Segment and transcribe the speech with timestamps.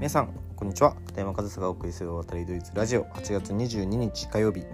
[0.00, 0.94] 皆さんこんにちは。
[1.08, 3.04] 片山和沙がお送りする渡りドイツラジオ。
[3.04, 4.60] 8月22日火曜日。
[4.60, 4.70] 今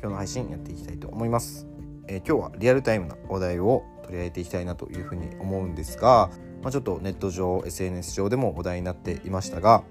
[0.00, 1.68] 日の配信やっていきたいと思います、
[2.08, 6.30] えー、今日はリアルタイムな話題を取り上げていきたいなというふうに思うんですが、
[6.64, 9.84] まあ、ちょっとネット上 SNS 上でも話題になっていましたが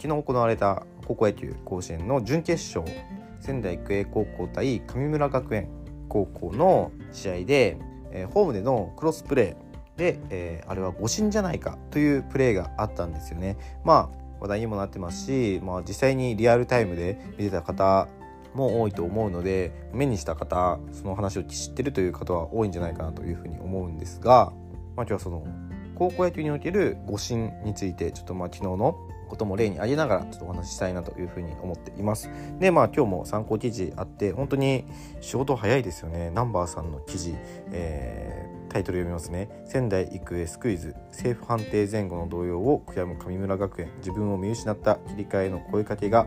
[0.00, 2.96] 昨日行われた高校野球甲子園の準決勝
[3.40, 5.68] 仙台育英高校対神村学園
[6.08, 7.76] 高校の試合で、
[8.12, 9.71] えー、ホームでのクロスプレー
[10.02, 13.56] で、えー、あれは誤審じゃないかというプレーがあったんですよね。
[13.84, 18.08] まあ話題にもなってますし、まあ、実際にリアルタイムで見てた方
[18.54, 24.52] も多いと思うので目にした方その話を知ってるという方は多いんじゃないかなというふうに思うんですが、
[24.96, 25.46] まあ、今日はその
[25.94, 28.96] 高校野球における誤審についてちょっとまあ昨日の
[29.32, 32.28] ことも例に挙げながらちょっとお話ししたいなというふうに思っています。
[32.60, 34.84] でまあ今日も参考記事あって本当に
[35.22, 36.30] 仕事早いですよね。
[36.30, 37.34] ナンバーさんの記事、
[37.70, 39.50] えータイトル読みますね。
[39.66, 43.90] 仙台育英スクイズ政府判定前後の動揺を悔やむ神村学園。
[43.98, 46.26] 自分を見失った切り替えの声かけが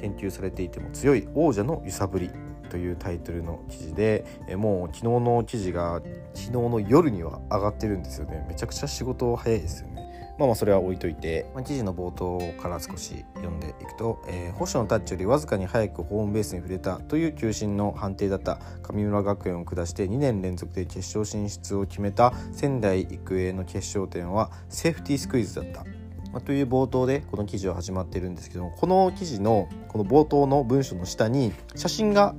[0.00, 2.30] 研究されていても強い王者の揺さぶり
[2.68, 4.24] というタイトルの記事で
[4.56, 6.02] もう昨日の記事が
[6.34, 8.44] 昨日の夜には上がってるんですよね。
[8.48, 10.07] めちゃくちゃ仕事早いですよね。
[10.38, 25.84] まあまあそれは置いといて、まあ、記事の冒頭から少し読んでいくと、えー、保守のタッチよりわずかに早くホームベースに触れたという球審の判定だった神村学園を下して2年連続で決勝進出を決めた仙台育英の決勝点はセーフティースクイズだった。
[26.32, 32.34] まあ、という冒頭でこの記事は始まっているんですけどもこの記事のこの冒頭の文章の下に写真が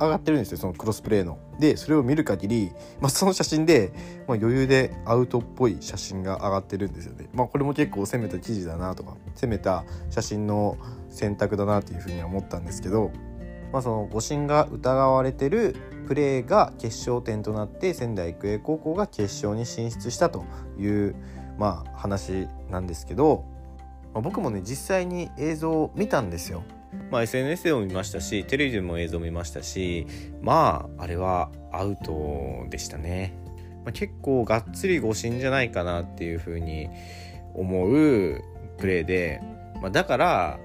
[0.00, 1.38] 上がってるんですよそのクロスプレーの。
[1.58, 3.92] でそれを見る限り、まあ、その写真で、
[4.26, 7.28] まあ、余裕でアウトっぽい写真が上がってるんですよね。
[7.34, 10.78] まあ、これも結構攻めた記事だなとか攻めた写真の
[11.10, 13.10] 選択だなっていうふうには思ったんですけど、
[13.72, 15.76] まあ、その誤審が疑われてる
[16.08, 20.44] プレーが決勝点となって仙台育英高校が決勝に進出したと
[20.78, 21.14] いう、
[21.58, 23.44] まあ、話なんですけど、
[24.14, 26.62] まあ、僕もね実際に映像を見たんですよ。
[27.10, 30.06] まあ、SNS でも見ましたしテレビでも映像見ましたし
[30.40, 33.34] まああれはアウトでしたね、
[33.84, 36.88] まあ、結構がっつり誤審じゃないかなっていうふうに
[37.54, 38.42] 思う
[38.78, 39.40] プレーで、
[39.80, 40.58] まあ、だから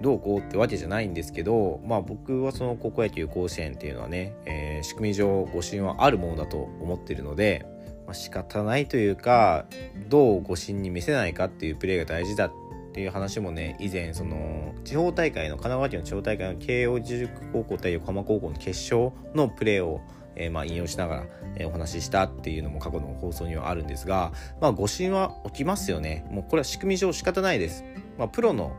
[0.00, 7.64] どうこうってわけじゃないんですけど、まあ、僕はその高校野球甲子園っていうのはね、えー、仕組み上誤審はあるものだと思ってるので、
[8.06, 9.66] まあ、仕方ないというか
[10.08, 12.52] どう誤審に見せないかっていうプレーが大事だっ
[12.92, 20.02] っていう話もね以前その地方大会の神奈川県の地方大会の慶応義塾高校対横浜高校の決勝のプレーを
[20.34, 21.26] えー、まあ引用しながら、
[21.56, 24.32] えー、お話ししたっていうのも過去の放送にはあるんですが、
[24.62, 26.24] まあ、誤審は起きますよね。
[26.30, 27.84] もうこれは仕組み上仕方ないです。
[28.18, 28.74] まあ、プロの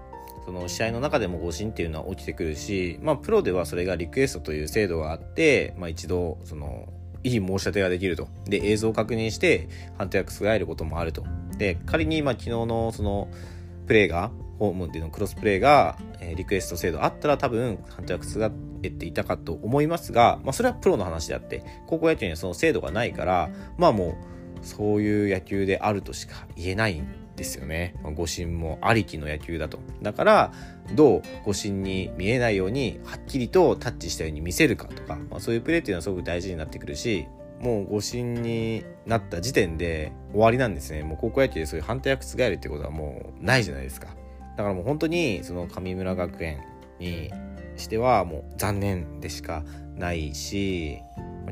[0.46, 6.90] その試合の中でも誤審っていうのは起きてくるし、まあ、プロではそれがリクエストという制度があって、まあ、一度その
[7.24, 8.28] いい申し立てができると。
[8.46, 11.24] で、映像を確認して判定が覆ることもあると。
[11.58, 13.30] で、仮にまあ昨日のその
[13.86, 24.18] プレーがホームでのクロスプレーが、え、リクエスト制度あったら多分判定は覆っていたかと思いますが、まあ、それはプロの話であって高校野球にはその制度がないからまあも
[24.62, 29.80] うそういう野球であるとしか言えないんですよね、ま、誤審もありきの野球だと。
[30.02, 30.54] だから
[30.94, 37.28] どう誤審に見えないようにはっきりとタッチしたように見せるかとか、まあ、そういうプレーっていうのはすごく大事になってくるし
[37.64, 41.04] もう誤審になった時点で終わりなんですね。
[41.04, 44.10] もう高校野球でそういう判定が覆るってことはもうないじゃないですか。
[44.58, 46.60] だからもう本当にその神村学園
[47.00, 47.32] に
[47.78, 49.64] してはもう残念でしか
[49.96, 51.00] ないし、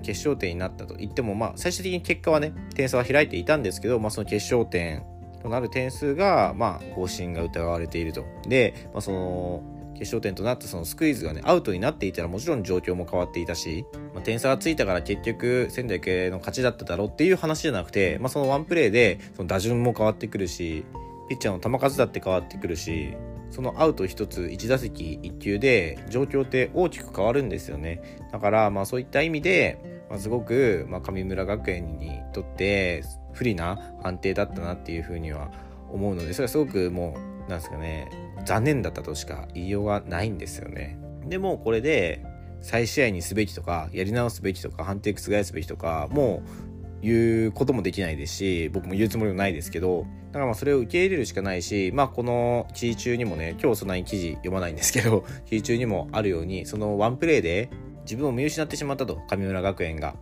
[0.03, 5.03] 決勝点になったと言っても、まあ最終的に結果はね、点差は開いていたんですけど、まあその決勝点
[5.41, 8.25] となる点数が、まあ誤審が疑われていると。
[8.47, 9.63] で、まあその、
[10.01, 13.85] 決勝点となったそのスクイズがね、アウトになっていたらもちろん状況も変わっていたし、
[14.15, 20.85] まあ、点差がついたから結局仙台育英の勝ちだっただろうっていう話じゃなくて、まあ、そのワンプレーでその打順も変わってくるし、
[21.29, 23.15] ピッチャーの球数だって変わってくるし、
[23.51, 28.01] そのアウト1つ1打席1球で状況って大きく変わるんですよね。
[28.31, 35.51] だからまあそういった意味で、まあ、すごくまあ神村学園にとって不利な判定だったなっていうふうには
[35.91, 38.09] 思うので、それはすごくもう、なんですかね、
[38.45, 40.97] 残念だったとしか言いようがないんですよね。
[41.27, 42.23] でもこれで
[42.61, 46.71] 再試合にすべきとかやり直すべきとか判定覆すべきとかもう
[47.01, 57.69] 言うこともできないですし僕も言うつもりもないですけどだからまあそれを受け入れるしかないしまあこの記事中にもね今日そんなに記事読まないんですけど記事中にもあるようにそのワンプレーで
[58.03, 60.15] 自分を見失ってしまったと神村学園が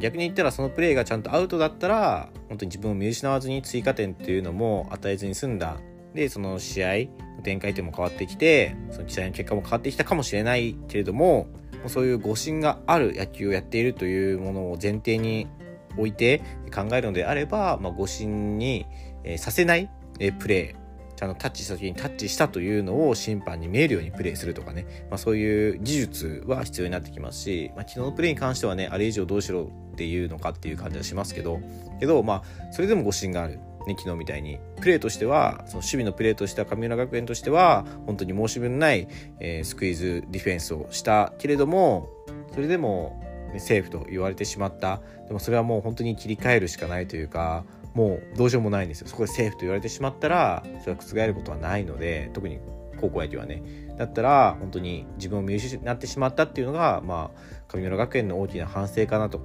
[0.00, 5.76] 逆に言ったらそのプレーがちゃんとアウトだったら本当に自分を見失わずに追加点っていうのも与えずに済んだ
[6.14, 6.88] でその試合
[7.36, 11.46] の展開点も変わってきてその試合の結果も変わってきたかもしれないけれども
[11.86, 15.48] そういう誤審がある野球をやっているというものを前提に
[15.96, 16.42] 置いて
[16.74, 18.86] 考えるのであれば、まあ、誤審に、
[19.24, 20.82] えさせない、えプレー
[21.16, 31.60] ちゃんとタッチした時にタッチしたというのを審判に見えるようにプレーするとかね、まあ、そういう技術は必要になってきますし、まあ、昨日のプレーに関してはねあれ以上どうしろっていうのかっていう感じはしますけど
[32.00, 33.60] けどまあそれでも誤審がある。
[33.86, 39.08] ね、昨日みたいにプレーとしてはその守備のプレーとしては神村学園としては本当に申し分ない、
[39.40, 42.08] えー、スクイズディフェンスをしたけれども
[42.52, 43.20] それでも、
[43.52, 45.00] ね、セーフと言われてしまった。
[45.26, 47.64] でもそれはもう本当に切り替えるしかないというか
[47.94, 49.08] もうどうしようもないんですよ。
[49.08, 52.60] そこでセーフと言われてしまったらそれは覆ることはないので特に
[53.00, 53.62] 高校野球はね。
[53.98, 59.40] だったら本当に自分を見失ってしまったっていうのがまあ神村学園の大きな反省かなと。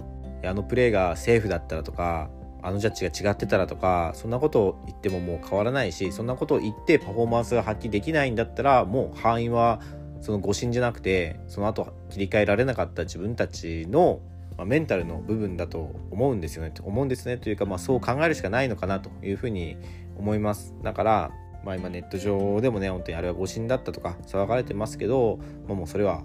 [0.45, 2.29] あのプレーがセーフだったらとか
[2.61, 9.79] あのジャッジが違ってたらとかそんなことを言ってももう変わらないしそんなことを言ってパフォーマンスが発揮できないんだったらもう範囲は
[10.21, 14.19] その誤審じゃなくてその後切り替えられなかった自分たちの
[14.57, 16.73] まあ、メンタルの部分だと思うんですよね。
[16.81, 17.37] 思うんですね。
[17.37, 19.77] というか、まあ、そう考えるしかないのかなというふうに
[20.17, 20.73] 思います。
[20.83, 21.31] だから、
[21.63, 26.23] まあ、今ネット上でもね本当にあれは誤審だったとか騒がれてますけど、まあ、もうそれは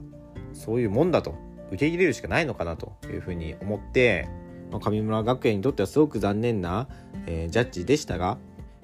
[0.54, 1.34] そういうもんだと。
[1.68, 4.28] 受け入れるしかないのかなというふうに思って、
[4.72, 6.88] まあ、上村学園にとってはすごく残念な、
[7.26, 8.38] えー、ジャッジでしたが、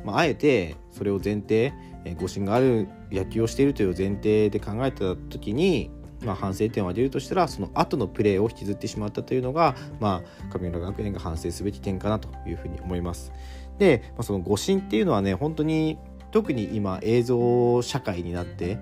[0.04, 1.72] まあ、あえてそれを前提、
[2.04, 5.90] えー、誤審がある野球をしているという前提で考えた時に
[6.24, 13.32] まあ、反省点を挙げるとしたらその後のプレーを引きずってしまったというのが、まあ、神村学園が反省すべき点かなというふうに思います。
[13.78, 15.98] で、まあ、その誤審っていうのはね本当に
[16.32, 18.78] 特に今映像社会になって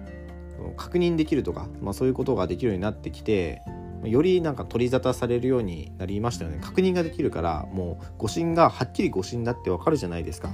[0.76, 3.62] 確認できるとか、まあ、そういうことができるようになってきて
[4.04, 10.50] よりなんか取り沙汰されるようになりましたよね確認ができるからもう誤審がはっきり誤審だってわかるじゃないですか。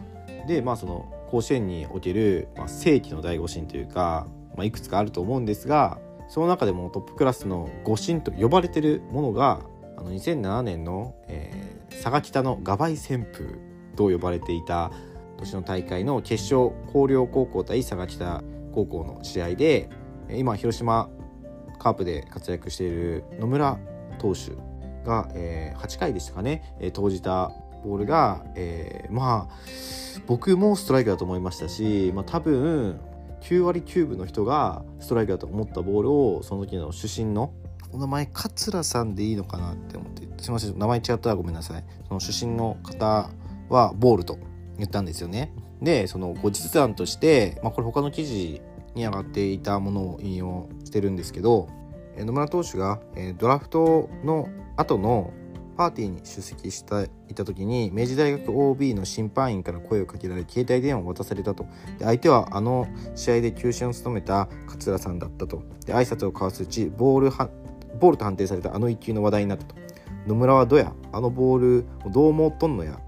[0.47, 5.99] でまあその甲子園における、まあ、正規の大誤審というか、まあ、いくつかあると思うんですが
[6.29, 9.61] その中でもトップクラスの誤審と呼ばれてるものが
[9.97, 13.59] あの2007年の、えー、佐賀北のガバイ旋風
[13.97, 14.91] と呼ばれていた
[15.39, 18.43] 年の大会の決勝広陵高校対佐賀北
[18.75, 19.89] 高校の試合で
[20.31, 21.11] 今広島
[21.83, 23.79] カープで活躍している野村
[24.19, 24.53] 投手
[25.05, 27.51] が、えー、8回でしたかね、えー、投じた
[27.85, 29.55] ボールが、えー、まあ
[30.29, 33.01] 僕もストライクだと思いましたし、まあ、多分
[33.41, 37.53] 9割9分の人がストライクだと思ったボールをその時の主審の
[37.91, 41.85] お名前桂さんでいいのかなって思ってすいません名前違ったらごめんなさい。
[42.07, 43.29] その主審の方
[43.69, 44.39] はボールと
[44.79, 45.53] 言ったんですよね。
[45.83, 48.63] でその後日談として、まあ、これ他の記事
[48.95, 51.69] に上がっていたものを引用してるんですけど
[52.17, 53.01] 野村投手が
[53.39, 55.33] ドラフトの後の
[55.77, 61.65] パーティーに出席したいた時に明治大学 OB の審判員から声をかけられ携帯電話を渡されたと。
[61.99, 65.63] で相手はあの試合で球審を務めた桂さんだったと。
[65.87, 67.31] で挨拶を交わすうちボール
[67.99, 69.75] ボールと判定されたあの1球の話題になったと。
[70.27, 73.01] 野村はどやあのボールをどう思っとんのや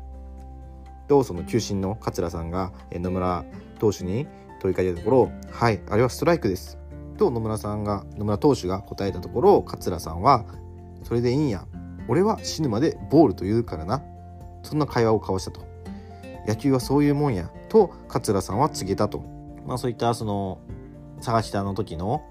[1.07, 3.45] とその球審の桂さんが野村
[3.79, 4.27] 投手に
[4.65, 6.79] 問いかけたところ「はいあれはストライクです」
[7.19, 10.45] と野村さんが野村投手が答えたところ桂さんは
[11.05, 11.67] 「それでいいんや。
[12.09, 14.03] 俺は死ぬまでボールと言うからな。
[14.63, 15.63] そんな会話を交わしたと。
[16.47, 17.51] 野球はそういうもんや。
[17.69, 19.23] と桂さんは告げたと、
[19.67, 20.59] まあ、そういったその
[21.21, 22.23] 探したの時の、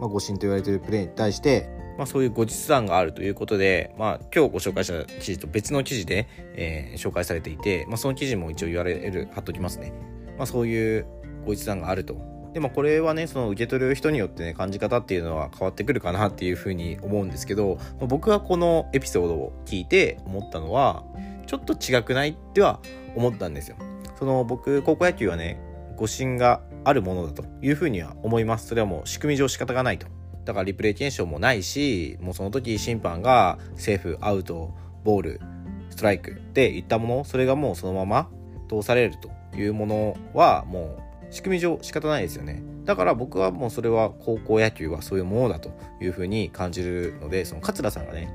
[0.00, 9.94] まあ、誤審と言われているプレーに対してまあ、そういう後日談があるということで、まあ、今日ご紹介した記事と別の記事で、えー、紹介されていて、まあ、その記事も一応言われる貼っときますね、
[10.36, 11.06] まあ、そういう
[11.46, 12.16] 後日談があると
[12.52, 21.04] でもこれはねその受け取る人によってね感じ方っていうのは変わってくるかなっていうふうに思うんですけどま僕はこのエピソードを聞いて思ったのは
[21.46, 22.80] ちょっと違くないっては
[23.14, 23.76] 思ったんですよ。
[24.18, 25.60] その僕高校野球はね
[25.96, 28.68] 誤審があるものだというふうには思います。
[28.68, 30.06] それはもう仕組み上仕方がないと。
[30.46, 34.72] だからリプレイ検証もないしもうその時審判がセーフアウト
[35.04, 35.40] ボール
[35.90, 38.30] ストライクっていったものそれがもうそのまま
[38.68, 41.05] 通されるというものはもう
[41.36, 42.62] 仕組み上仕方ないですよね。
[42.86, 48.32] だから僕はもうそれは高校野球はそういうものだというふうに感じるのでその桂さんがね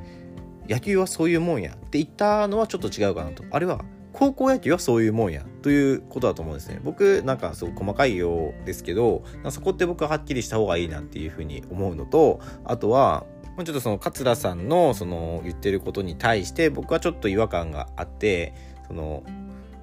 [0.70, 3.44] 野球はそういうもんやって言ったのはちょっと違うかなと。
[3.50, 6.80] あれは高校野球はそういうもんやということだと思うんですね。
[6.84, 13.26] 僕なんかすごく細かいようですけどそこって僕ははっきりした方がいいなっていうふうに思うのとあとは
[13.58, 18.54] ちょっとその桂さんのその言ってることに対して僕はちょっと違和感があって
[18.88, 19.24] その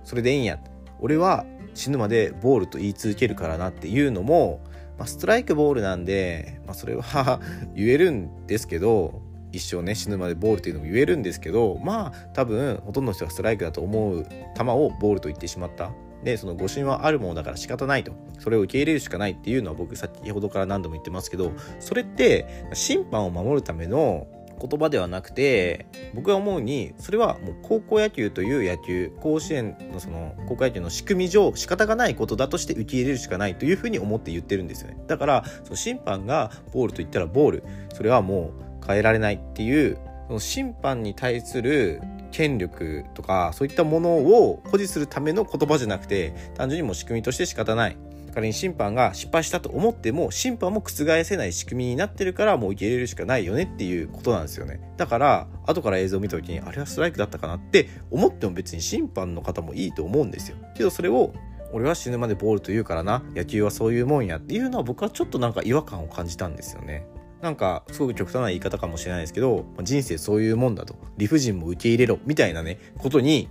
[0.05, 0.61] それでいいんや。
[1.01, 1.45] 俺は
[1.79, 4.61] 死ぬまでボールと言い続けるからなっていうのも、
[4.99, 7.41] まあ、ストライクボールなんで、まあ、それは
[7.75, 15.93] 言えるんですけど一生ね死ぬまでボールっていうのも言えるんですけどまあ多分ほとんどの人がストライクだと思う球をボールと言ってしまった。
[16.25, 18.13] でその誤審はあるものだから仕方ないと。
[18.41, 24.27] それを受け入れるしかないっていうのは僕先ほどから何度も言ってますけどそれって審判を守るための
[24.59, 34.97] 言葉ではなくて僕が思うにそれはもう高校野球という野球甲子園のその高校野球の仕組み上仕方がないことだとして受け入れるしかないというふうに思って言ってるんですよね。
[35.07, 37.65] だからその審判がボールと言ったらボール。
[37.95, 39.99] それはもう変えられないっていう
[40.29, 42.01] その審判に対する
[42.31, 47.97] 権力とかそういったものを保持するための言葉じゃなくて単純にもう仕組みとして仕方ない。
[48.39, 54.81] 仮に審判が失敗したと思っても審判も覆せない仕組みになってるからもう受け入れるしかないよねっていうことなんですよね。
[54.97, 60.57] だから後から映像を見た時にあれはストライクだったかなって思っても別に審判の方もいいと思うんですよ。
[60.77, 61.35] けどそれを
[61.73, 63.25] 俺は死ぬまでボールと言うからな。
[63.35, 67.09] 野球はそういうもんやっていうのは僕はちょっとなんか違和感を感じたんですよね。
[67.43, 70.95] なんかすごく極端な言い方かもしれないですけど人生そういうもんだと。
[71.17, 73.49] 理不尽も受け入れろみたいなねことに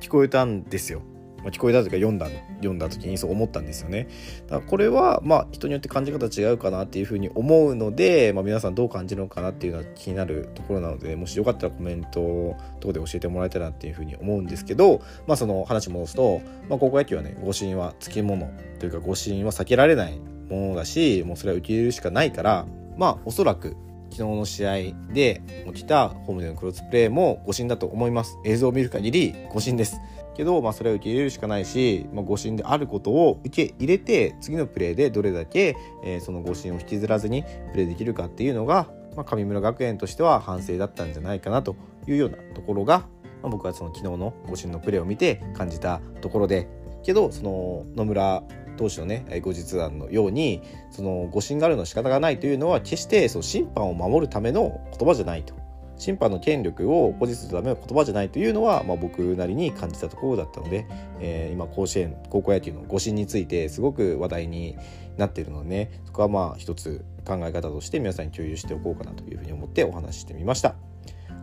[0.00, 1.02] 聞こえたんですよ。
[1.38, 2.26] まあ、聞こえたというか読んだ
[2.56, 4.08] 読んだ時にそう思ったんですよね。
[4.46, 20.18] だからこれはまあ人によって感じ方違うかなっていうふうに思うので、まあ、皆さんどう感じるのかなっていうのは気になるところなのでもしよかったらコメントとかで教えてもらえたらっていうふうに思うんですけど、まあ、その話戻すと、まあ、高校野球はね誤審はつきものというか誤審は避けられない
[20.50, 22.66] ものだしもうそれは受け入れるしかないから
[22.96, 23.76] まあおそらく
[24.10, 24.74] 昨日の試合
[25.12, 28.38] で起きたホームでのクロスプレーも誤審だと思います。
[28.44, 30.00] 映像を見る限り誤審です。
[30.38, 41.74] けど、まあ、それを受け入れるしかないし、まあ、誤審であることを受け入れて次のプレーでどれだけ、えー、その誤審を引きずらずにプレーできるかっていうのが、まあ、神村学園としては反省だったんじゃないかなと
[42.06, 43.00] いうようなところが、
[43.42, 46.68] まあ、僕はその昨日の誤審のプレーを見て感じたところで。
[47.04, 48.42] けどその野村
[48.78, 55.54] 投手のね後日談のようにその誤審があるの仕方がないというのは決してその審判を守るための言葉じゃないと
[55.98, 60.86] 審判の権力を保持するための言葉じゃないというのは、まあ、僕なりに感じたところだったので、
[61.20, 64.76] えー、今甲子園高校野球の誤審についてすごく話題に
[65.16, 70.76] なっているのでねそこはまあ一つ考え方として皆さんに共有しておこうかなというふうに思ってお話ししてみました。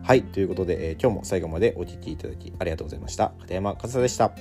[0.02, 3.32] はいということで、えー、今日も最後までお聴きいただきありがとうございました。
[3.40, 4.32] 片山和沙でした。